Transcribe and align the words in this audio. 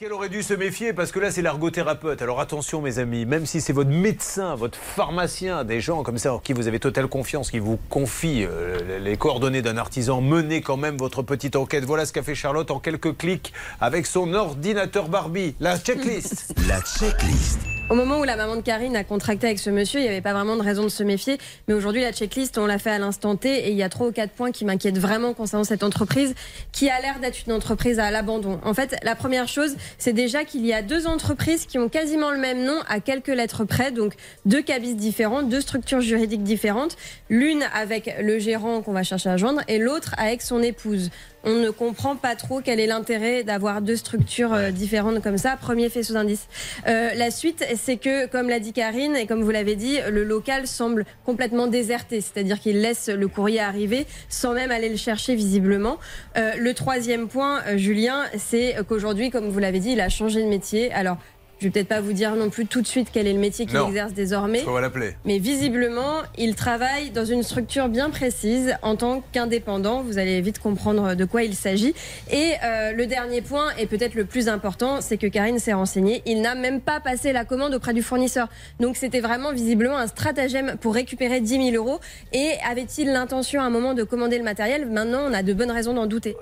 Qu'elle 0.00 0.14
aurait 0.14 0.30
dû 0.30 0.42
se 0.42 0.54
méfier 0.54 0.94
parce 0.94 1.12
que 1.12 1.18
là 1.18 1.30
c'est 1.30 1.42
l'ergothérapeute. 1.42 2.22
Alors 2.22 2.40
attention 2.40 2.80
mes 2.80 2.98
amis, 2.98 3.26
même 3.26 3.44
si 3.44 3.60
c'est 3.60 3.74
votre 3.74 3.90
médecin, 3.90 4.54
votre 4.54 4.78
pharmacien, 4.78 5.62
des 5.62 5.82
gens 5.82 6.02
comme 6.02 6.16
ça 6.16 6.32
en 6.32 6.38
qui 6.38 6.54
vous 6.54 6.68
avez 6.68 6.80
totale 6.80 7.06
confiance, 7.06 7.50
qui 7.50 7.58
vous 7.58 7.78
confient 7.90 8.46
euh, 8.48 8.98
les 8.98 9.18
coordonnées 9.18 9.60
d'un 9.60 9.76
artisan, 9.76 10.22
menez 10.22 10.62
quand 10.62 10.78
même 10.78 10.96
votre 10.96 11.20
petite 11.22 11.54
enquête. 11.54 11.84
Voilà 11.84 12.06
ce 12.06 12.14
qu'a 12.14 12.22
fait 12.22 12.34
Charlotte 12.34 12.70
en 12.70 12.78
quelques 12.78 13.14
clics 13.18 13.52
avec 13.78 14.06
son 14.06 14.32
ordinateur 14.32 15.10
Barbie. 15.10 15.54
La 15.60 15.78
checklist. 15.78 16.54
La 16.66 16.80
checklist. 16.80 17.79
Au 17.90 17.96
moment 17.96 18.20
où 18.20 18.24
la 18.24 18.36
maman 18.36 18.54
de 18.54 18.60
Karine 18.60 18.94
a 18.94 19.02
contracté 19.02 19.48
avec 19.48 19.58
ce 19.58 19.68
monsieur, 19.68 19.98
il 19.98 20.04
n'y 20.04 20.08
avait 20.08 20.20
pas 20.20 20.32
vraiment 20.32 20.56
de 20.56 20.62
raison 20.62 20.84
de 20.84 20.88
se 20.88 21.02
méfier. 21.02 21.38
Mais 21.66 21.74
aujourd'hui, 21.74 22.02
la 22.02 22.12
checklist, 22.12 22.56
on 22.56 22.64
l'a 22.64 22.78
fait 22.78 22.92
à 22.92 23.00
l'instant 23.00 23.34
T 23.34 23.52
et 23.52 23.72
il 23.72 23.76
y 23.76 23.82
a 23.82 23.88
trois 23.88 24.06
ou 24.06 24.12
quatre 24.12 24.30
points 24.30 24.52
qui 24.52 24.64
m'inquiètent 24.64 25.00
vraiment 25.00 25.34
concernant 25.34 25.64
cette 25.64 25.82
entreprise 25.82 26.36
qui 26.70 26.88
a 26.88 27.00
l'air 27.00 27.18
d'être 27.18 27.38
une 27.48 27.52
entreprise 27.52 27.98
à 27.98 28.12
l'abandon. 28.12 28.60
En 28.62 28.74
fait, 28.74 28.94
la 29.02 29.16
première 29.16 29.48
chose, 29.48 29.74
c'est 29.98 30.12
déjà 30.12 30.44
qu'il 30.44 30.64
y 30.64 30.72
a 30.72 30.82
deux 30.82 31.08
entreprises 31.08 31.66
qui 31.66 31.78
ont 31.80 31.88
quasiment 31.88 32.30
le 32.30 32.38
même 32.38 32.64
nom 32.64 32.78
à 32.88 33.00
quelques 33.00 33.26
lettres 33.26 33.64
près, 33.64 33.90
donc 33.90 34.14
deux 34.44 34.62
cabis 34.62 34.94
différents, 34.94 35.42
deux 35.42 35.60
structures 35.60 36.00
juridiques 36.00 36.44
différentes, 36.44 36.96
l'une 37.28 37.64
avec 37.74 38.14
le 38.22 38.38
gérant 38.38 38.82
qu'on 38.82 38.92
va 38.92 39.02
chercher 39.02 39.30
à 39.30 39.36
joindre 39.36 39.62
et 39.66 39.78
l'autre 39.78 40.14
avec 40.16 40.42
son 40.42 40.62
épouse 40.62 41.10
on 41.44 41.54
ne 41.54 41.70
comprend 41.70 42.16
pas 42.16 42.36
trop 42.36 42.60
quel 42.60 42.80
est 42.80 42.86
l'intérêt 42.86 43.44
d'avoir 43.44 43.82
deux 43.82 43.96
structures 43.96 44.52
euh, 44.52 44.70
différentes 44.70 45.22
comme 45.22 45.38
ça. 45.38 45.56
Premier 45.56 45.88
faisceau 45.88 46.14
d'indice. 46.14 46.46
Euh, 46.86 47.14
la 47.14 47.30
suite, 47.30 47.64
c'est 47.76 47.96
que, 47.96 48.26
comme 48.26 48.48
l'a 48.48 48.60
dit 48.60 48.72
Karine 48.72 49.16
et 49.16 49.26
comme 49.26 49.42
vous 49.42 49.50
l'avez 49.50 49.76
dit, 49.76 49.98
le 50.10 50.24
local 50.24 50.66
semble 50.66 51.04
complètement 51.24 51.66
déserté, 51.66 52.20
c'est-à-dire 52.20 52.60
qu'il 52.60 52.80
laisse 52.80 53.08
le 53.08 53.28
courrier 53.28 53.60
arriver 53.60 54.06
sans 54.28 54.54
même 54.54 54.70
aller 54.70 54.88
le 54.88 54.96
chercher 54.96 55.34
visiblement. 55.34 55.98
Euh, 56.36 56.52
le 56.58 56.74
troisième 56.74 57.28
point, 57.28 57.60
Julien, 57.76 58.24
c'est 58.36 58.76
qu'aujourd'hui, 58.88 59.30
comme 59.30 59.48
vous 59.48 59.58
l'avez 59.58 59.80
dit, 59.80 59.92
il 59.92 60.00
a 60.00 60.08
changé 60.08 60.42
de 60.42 60.48
métier. 60.48 60.92
Alors, 60.92 61.16
je 61.60 61.66
vais 61.66 61.70
peut-être 61.70 61.88
pas 61.88 62.00
vous 62.00 62.14
dire 62.14 62.34
non 62.36 62.48
plus 62.48 62.64
tout 62.64 62.80
de 62.80 62.86
suite 62.86 63.08
quel 63.12 63.26
est 63.26 63.32
le 63.34 63.38
métier 63.38 63.66
qu'il 63.66 63.78
exerce 63.78 64.14
désormais. 64.14 64.64
On 64.66 64.72
va 64.72 64.80
l'appeler. 64.80 65.14
Mais 65.26 65.38
visiblement, 65.38 66.22
il 66.38 66.54
travaille 66.54 67.10
dans 67.10 67.26
une 67.26 67.42
structure 67.42 67.88
bien 67.90 68.08
précise 68.08 68.74
en 68.80 68.96
tant 68.96 69.22
qu'indépendant. 69.32 70.02
Vous 70.02 70.18
allez 70.18 70.40
vite 70.40 70.58
comprendre 70.58 71.14
de 71.14 71.24
quoi 71.26 71.42
il 71.42 71.54
s'agit. 71.54 71.94
Et 72.30 72.52
euh, 72.64 72.92
le 72.92 73.06
dernier 73.06 73.42
point, 73.42 73.66
et 73.78 73.86
peut-être 73.86 74.14
le 74.14 74.24
plus 74.24 74.48
important, 74.48 75.02
c'est 75.02 75.18
que 75.18 75.26
Karine 75.26 75.58
s'est 75.58 75.74
renseignée. 75.74 76.22
Il 76.24 76.40
n'a 76.40 76.54
même 76.54 76.80
pas 76.80 76.98
passé 76.98 77.32
la 77.32 77.44
commande 77.44 77.74
auprès 77.74 77.92
du 77.92 78.02
fournisseur. 78.02 78.48
Donc 78.80 78.96
c'était 78.96 79.20
vraiment 79.20 79.52
visiblement 79.52 79.98
un 79.98 80.06
stratagème 80.06 80.76
pour 80.80 80.94
récupérer 80.94 81.42
10 81.42 81.72
000 81.72 81.84
euros. 81.84 82.00
Et 82.32 82.52
avait-il 82.66 83.12
l'intention 83.12 83.60
à 83.60 83.64
un 83.64 83.70
moment 83.70 83.92
de 83.92 84.02
commander 84.02 84.38
le 84.38 84.44
matériel? 84.44 84.86
Maintenant, 84.86 85.24
on 85.28 85.34
a 85.34 85.42
de 85.42 85.52
bonnes 85.52 85.70
raisons 85.70 85.92
d'en 85.92 86.06
douter. 86.06 86.36